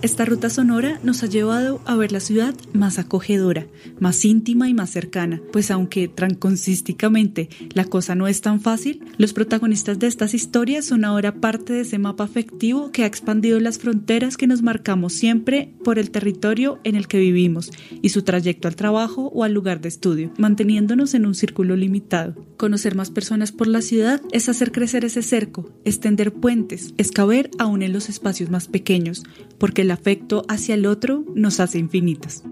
[0.00, 3.66] Esta ruta sonora nos ha llevado a ver la ciudad más acogedora,
[3.98, 9.32] más íntima y más cercana, pues aunque transconsísticamente la cosa no es tan fácil, los
[9.32, 13.78] protagonistas de estas historias son ahora parte de ese mapa afectivo que ha expandido las
[13.78, 18.68] fronteras que nos marcamos siempre por el territorio en el que vivimos y su trayecto
[18.68, 22.36] al trabajo o al lugar de estudio, manteniéndonos en un círculo limitado.
[22.58, 27.50] Conocer más personas por la ciudad es hacer crecer ese cerco, extender puentes, es caber
[27.56, 29.22] aún en los espacios más pequeños,
[29.58, 32.42] porque el afecto hacia el otro nos hace infinitas.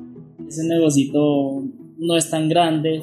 [0.49, 1.65] Ese negocito
[1.99, 3.03] no es tan grande,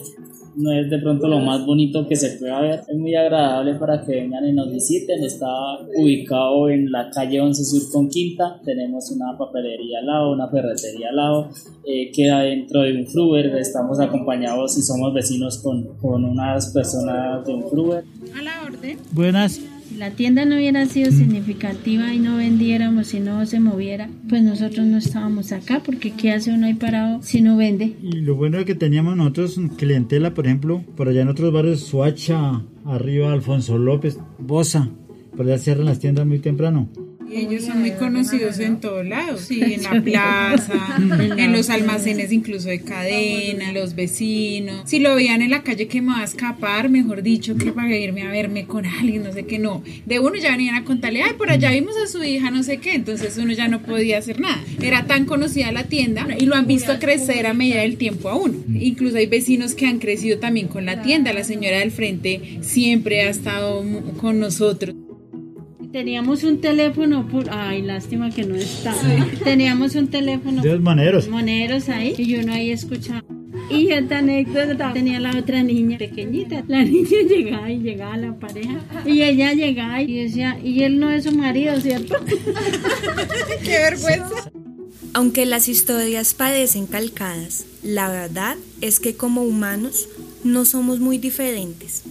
[0.56, 2.82] no es de pronto lo más bonito que se pueda ver.
[2.88, 5.24] Es muy agradable para que vengan y nos visiten.
[5.24, 5.48] Está
[5.96, 8.60] ubicado en la calle 11 Sur con Quinta.
[8.64, 11.50] Tenemos una papelería al lado, una ferretería al lado.
[11.86, 13.48] Eh, queda dentro de un Fruber.
[13.58, 18.04] Estamos acompañados y somos vecinos con, con unas personas de un Fruber.
[18.38, 18.98] A la orden.
[19.12, 19.73] Buenas.
[19.94, 24.42] Si la tienda no hubiera sido significativa y no vendiéramos y no se moviera, pues
[24.42, 27.96] nosotros no estábamos acá, porque ¿qué hace uno ahí parado si no vende?
[28.02, 31.82] Y lo bueno es que teníamos nosotros clientela, por ejemplo, por allá en otros barrios,
[31.82, 34.90] Suacha, arriba Alfonso López, Bosa,
[35.38, 36.90] por allá cierran las tiendas muy temprano.
[37.34, 40.98] Y ellos son muy conocidos en todos lados, sí, en la plaza,
[41.38, 44.82] en los almacenes incluso de cadena, los vecinos.
[44.86, 47.96] Si lo veían en la calle que me va a escapar, mejor dicho, que para
[47.96, 49.84] irme a verme con alguien, no sé qué, no.
[50.06, 52.78] De uno ya venían a contarle, ay, por allá vimos a su hija, no sé
[52.78, 54.62] qué, entonces uno ya no podía hacer nada.
[54.82, 58.36] Era tan conocida la tienda y lo han visto crecer a medida del tiempo a
[58.36, 58.56] uno.
[58.80, 61.34] Incluso hay vecinos que han crecido también con la tienda.
[61.34, 63.84] La señora del frente siempre ha estado
[64.18, 64.96] con nosotros.
[65.94, 67.52] Teníamos un teléfono, por...
[67.52, 68.96] ay, lástima que no está.
[69.44, 70.64] Teníamos un teléfono.
[70.64, 71.28] De los moneros.
[71.28, 73.24] Moneros ahí, y yo no ahí escuchaba.
[73.70, 76.64] Y esta anécdota tenía la otra niña pequeñita.
[76.68, 78.82] La niña llegaba y llegaba a la pareja.
[79.06, 82.16] Y ella llegaba y decía, y él no es su marido, ¿cierto?
[83.64, 84.52] ¡Qué vergüenza!
[85.14, 90.10] Aunque las historias parecen calcadas, la verdad es que como humanos
[90.44, 92.02] no somos muy diferentes.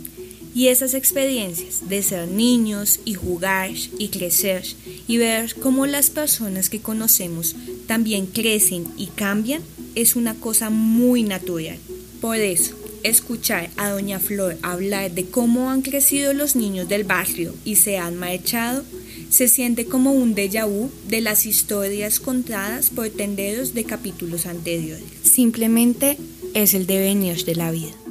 [0.54, 4.64] Y esas experiencias de ser niños y jugar y crecer
[5.08, 9.62] y ver cómo las personas que conocemos también crecen y cambian
[9.94, 11.78] es una cosa muy natural.
[12.20, 17.54] Por eso, escuchar a Doña Flor hablar de cómo han crecido los niños del barrio
[17.64, 18.84] y se han marchado,
[19.30, 25.04] se siente como un déjà vu de las historias contadas por tenderos de capítulos anteriores.
[25.22, 26.18] Simplemente
[26.54, 28.01] es el devenir de la vida.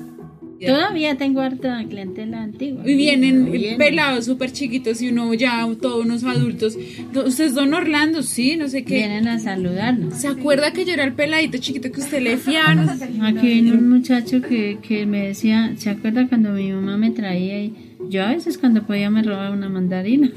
[0.65, 2.83] Todavía tengo harta clientela antigua.
[2.85, 6.77] Y vienen pelados súper chiquitos y uno ya, todos unos adultos.
[7.13, 8.23] ¿Usted es don Orlando?
[8.23, 8.95] Sí, no sé qué.
[8.95, 10.15] Vienen a saludarnos.
[10.15, 12.97] ¿Se acuerda que yo era el peladito chiquito que usted le fiaba?
[13.23, 17.63] Aquí viene un muchacho que, que me decía, ¿se acuerda cuando mi mamá me traía
[17.63, 17.73] y
[18.09, 20.31] yo a veces cuando podía me robaba una mandarina.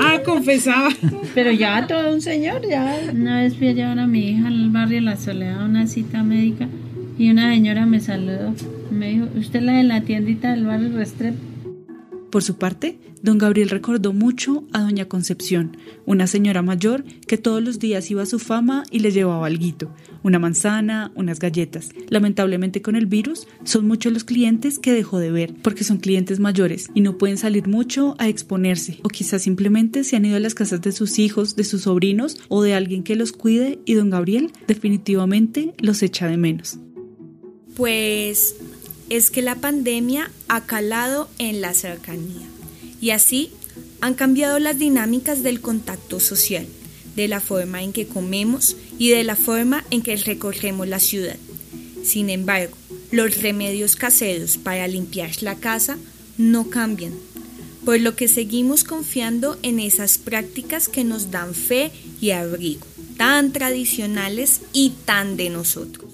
[0.00, 0.88] Ah, confesaba.
[1.34, 2.98] Pero ya todo un señor, ya.
[3.12, 6.22] Una vez fui a llevar a mi hija al barrio La Soledad a una cita
[6.22, 6.68] médica
[7.18, 8.54] y una señora me saludó.
[8.90, 11.38] Me dijo, ¿usted la de la tiendita del barrio Restrepo?
[12.30, 17.62] Por su parte, don Gabriel recordó mucho a doña Concepción, una señora mayor que todos
[17.62, 19.90] los días iba a su fama y le llevaba alguito,
[20.22, 21.90] una manzana, unas galletas.
[22.08, 26.40] Lamentablemente con el virus son muchos los clientes que dejó de ver, porque son clientes
[26.40, 30.40] mayores y no pueden salir mucho a exponerse, o quizás simplemente se han ido a
[30.40, 33.94] las casas de sus hijos, de sus sobrinos o de alguien que los cuide y
[33.94, 36.80] don Gabriel definitivamente los echa de menos.
[37.76, 38.54] Pues
[39.10, 42.48] es que la pandemia ha calado en la cercanía
[43.00, 43.50] y así
[44.00, 46.66] han cambiado las dinámicas del contacto social,
[47.14, 51.36] de la forma en que comemos y de la forma en que recorremos la ciudad.
[52.02, 52.76] Sin embargo,
[53.10, 55.98] los remedios caseros para limpiar la casa
[56.38, 57.12] no cambian,
[57.84, 62.86] por lo que seguimos confiando en esas prácticas que nos dan fe y abrigo,
[63.16, 66.05] tan tradicionales y tan de nosotros.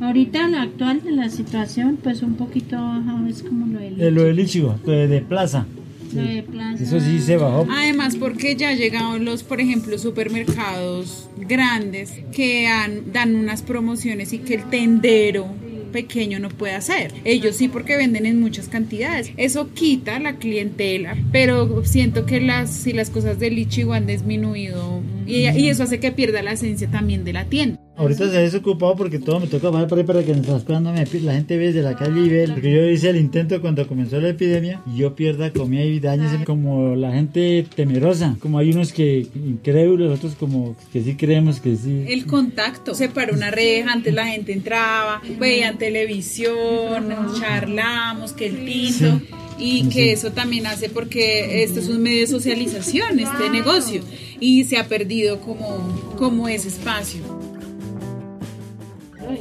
[0.00, 4.10] Ahorita la actual de la situación, pues un poquito bajado es como lo del Eh,
[4.10, 5.66] lo del Ichigo, de, de plaza.
[6.14, 6.82] Lo de plaza.
[6.82, 7.66] Eso sí se bajó.
[7.70, 14.38] Además, porque ya llegaron los, por ejemplo, supermercados grandes que han- dan unas promociones y
[14.38, 15.46] que el tendero
[15.92, 17.12] pequeño no puede hacer.
[17.24, 19.32] Ellos sí porque venden en muchas cantidades.
[19.36, 25.00] Eso quita la clientela, pero siento que las si las cosas del Ichigo han disminuido
[25.28, 27.78] y, y eso hace que pierda la esencia también de la tienda.
[27.96, 31.18] Ahorita se ha desocupado porque todo me toca bajar para que mientras cuando me pi-
[31.18, 32.46] la gente ve desde la calle y ve.
[32.48, 36.30] Porque yo hice el intento cuando comenzó la epidemia y yo pierda comida y daños
[36.44, 38.36] como la gente temerosa.
[38.38, 42.04] Como hay unos que incrédulos, otros como que sí creemos que sí.
[42.06, 42.94] El contacto.
[42.94, 47.08] Se paró una reja, antes la gente entraba, veían televisión,
[47.40, 49.20] charlamos, que el tinto.
[49.58, 54.02] Y que eso también hace porque esto es un medio de socialización, este negocio.
[54.40, 57.20] Y se ha perdido como, como ese espacio.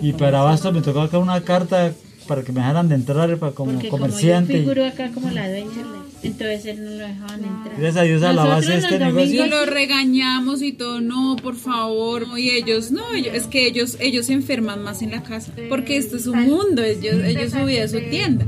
[0.01, 1.93] Y para abasto me tocó acá una carta
[2.27, 4.53] para que me dejaran de entrar para como Porque comerciante.
[4.53, 5.85] como yo figuro acá como la dueña,
[6.23, 7.75] entonces él no lo dejaban entrar.
[7.77, 9.45] Gracias a Dios a la base de Nosotros este los negocio.
[9.45, 12.25] Y lo regañamos y todo, no, por favor.
[12.37, 15.53] Y ellos, no, ellos- es que ellos, ellos se enferman más en la casa.
[15.69, 18.45] Porque esto es un mundo, ellos, ellos su vida es su tienda.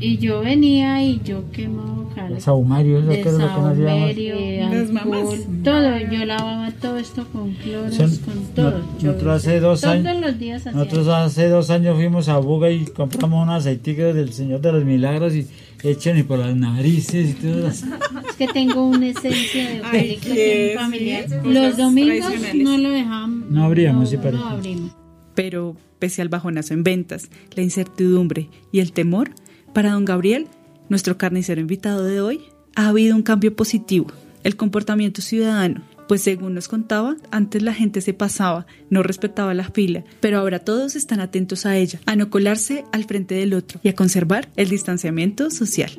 [0.00, 2.42] Y yo venía y yo quemaba calas.
[2.44, 4.34] Sahumario, eso que es lo que nos saumerio,
[4.70, 5.38] Las mamás.
[5.62, 5.98] todo.
[6.10, 8.70] Yo lavaba todo esto con cloros, Son- con todo.
[8.78, 12.38] no- nosotros hace dos todos años- los días hacía Nosotros hace dos años fuimos a
[12.38, 15.46] Buga y compramos unos aceiticos del Señor de los Milagros y
[15.82, 17.86] echan y por las narices y todo eso.
[18.28, 21.26] Es que tengo una esencia de película qué familiar.
[21.44, 23.50] Los domingos no lo dejamos.
[23.50, 24.42] No abríamos, sí, no, parece.
[24.42, 24.92] no abrimos.
[25.34, 29.30] Pero, pese al bajonazo en ventas, la incertidumbre y el temor,
[29.72, 30.48] para don Gabriel,
[30.88, 32.40] nuestro carnicero invitado de hoy,
[32.74, 34.08] ha habido un cambio positivo,
[34.44, 39.70] el comportamiento ciudadano, pues según nos contaba, antes la gente se pasaba, no respetaba la
[39.70, 43.78] fila, pero ahora todos están atentos a ella, a no colarse al frente del otro
[43.84, 45.92] y a conservar el distanciamiento social.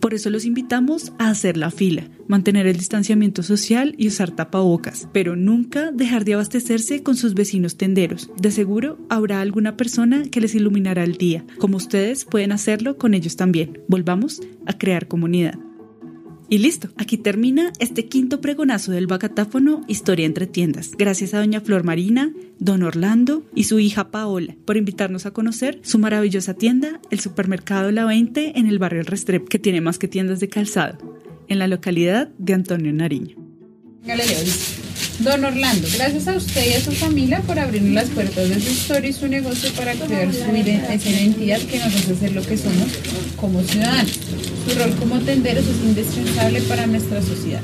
[0.00, 5.08] Por eso los invitamos a hacer la fila, mantener el distanciamiento social y usar tapabocas,
[5.12, 8.30] pero nunca dejar de abastecerse con sus vecinos tenderos.
[8.40, 13.14] De seguro habrá alguna persona que les iluminará el día, como ustedes pueden hacerlo con
[13.14, 13.80] ellos también.
[13.88, 15.58] Volvamos a crear comunidad.
[16.50, 20.92] Y listo, aquí termina este quinto pregonazo del Bacatáfono Historia entre tiendas.
[20.96, 25.78] Gracias a doña Flor Marina, don Orlando y su hija Paola por invitarnos a conocer
[25.82, 29.98] su maravillosa tienda, el supermercado La 20 en el barrio El Restrep, que tiene más
[29.98, 33.36] que tiendas de calzado, en la localidad de Antonio Nariño.
[35.18, 38.70] Don Orlando, gracias a usted y a su familia por abrirnos las puertas de su
[38.70, 42.56] historia y su negocio para crear su esa identidad que nos hace ser lo que
[42.56, 42.88] somos
[43.36, 44.12] como ciudadanos.
[44.64, 47.62] Su rol como tenderos es indispensable para nuestra sociedad.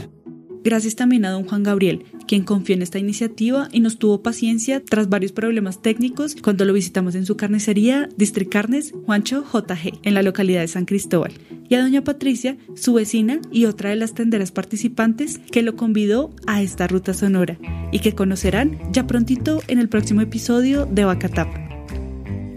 [0.65, 4.83] Gracias también a don Juan Gabriel, quien confió en esta iniciativa y nos tuvo paciencia
[4.83, 10.23] tras varios problemas técnicos cuando lo visitamos en su carnicería Districarnes Juancho JG, en la
[10.23, 11.35] localidad de San Cristóbal.
[11.69, 16.35] Y a doña Patricia, su vecina y otra de las tenderas participantes, que lo convidó
[16.47, 17.59] a esta ruta sonora
[17.93, 21.64] y que conocerán ya prontito en el próximo episodio de Bacatap.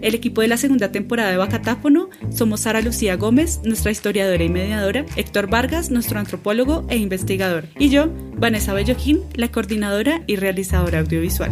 [0.00, 4.48] El equipo de la segunda temporada de Bacatáfono somos Sara Lucía Gómez, nuestra historiadora y
[4.48, 11.00] mediadora, Héctor Vargas, nuestro antropólogo e investigador, y yo, Vanessa Bellojín, la coordinadora y realizadora
[11.00, 11.50] audiovisual.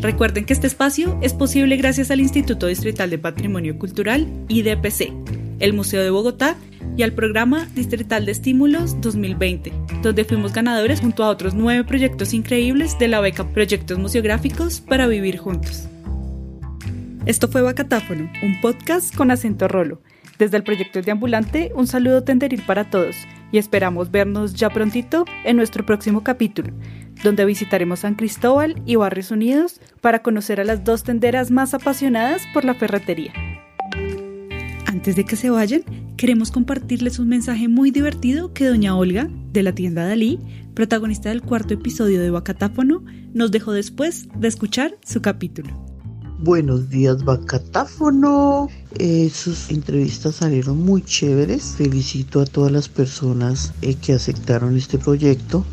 [0.00, 5.12] Recuerden que este espacio es posible gracias al Instituto Distrital de Patrimonio Cultural, IDPC,
[5.60, 6.56] el Museo de Bogotá
[6.96, 9.72] y al programa Distrital de Estímulos 2020,
[10.02, 15.06] donde fuimos ganadores junto a otros nueve proyectos increíbles de la beca Proyectos Museográficos para
[15.06, 15.88] Vivir Juntos.
[17.26, 20.00] Esto fue Bacatáfono, un podcast con acento rolo.
[20.38, 23.16] Desde el proyecto de Ambulante, un saludo tenderil para todos
[23.50, 26.72] y esperamos vernos ya prontito en nuestro próximo capítulo,
[27.24, 32.42] donde visitaremos San Cristóbal y Barrios Unidos para conocer a las dos tenderas más apasionadas
[32.54, 33.32] por la ferretería.
[34.86, 35.82] Antes de que se vayan,
[36.16, 40.38] queremos compartirles un mensaje muy divertido que doña Olga, de la tienda Dalí,
[40.74, 43.04] protagonista del cuarto episodio de Bacatáfono,
[43.34, 45.85] nos dejó después de escuchar su capítulo.
[46.38, 48.68] Buenos días, Bacatáfono.
[48.98, 51.74] Eh, sus entrevistas salieron muy chéveres.
[51.78, 55.64] Felicito a todas las personas eh, que aceptaron este proyecto.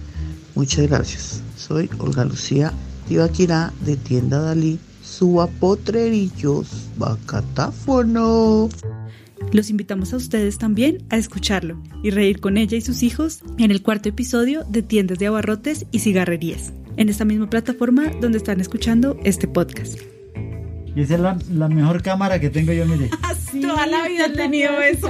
[0.56, 1.42] Muchas gracias.
[1.58, 2.74] Soy Olga Lucía
[3.08, 4.80] Tibaquirá de Tienda Dalí.
[5.04, 8.70] Suba potrerillos, Bacatáfono.
[9.52, 13.72] Los invitamos a ustedes también a escucharlo y reír con ella y sus hijos en
[13.72, 18.62] el cuarto episodio de Tiendas de Abarrotes y Cigarrerías, en esta misma plataforma donde están
[18.62, 20.00] escuchando este podcast.
[20.96, 23.10] Y esa es la, mejor cámara que tengo yo, mire.
[23.62, 25.10] Toda la vida he tenido eso.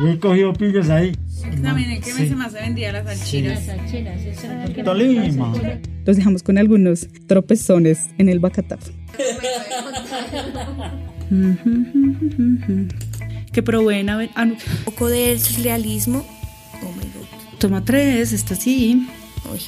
[0.00, 1.16] Y he cogido pillos ahí.
[1.44, 3.66] El que me más se vendía las salchiras.
[4.84, 5.52] Tolima.
[6.04, 8.80] Los dejamos con algunos tropezones en el bacataf.
[13.52, 14.30] que proveen a ver.
[14.34, 16.26] Ah, Un poco del realismo.
[16.82, 17.58] Oh my god.
[17.58, 19.08] Toma tres, está así.
[19.52, 19.60] Uy.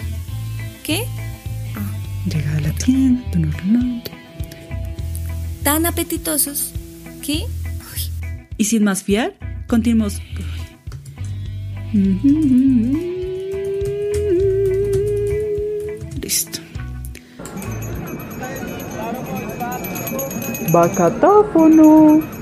[0.84, 1.04] ¿Qué?
[2.26, 4.02] Llega a la tienda, no, no,
[5.62, 6.72] tan apetitosos
[7.22, 7.44] que...
[8.56, 9.34] Y sin más fiar,
[9.66, 10.20] continuamos.
[16.20, 16.60] Listo.
[20.72, 22.39] Bacatáfono.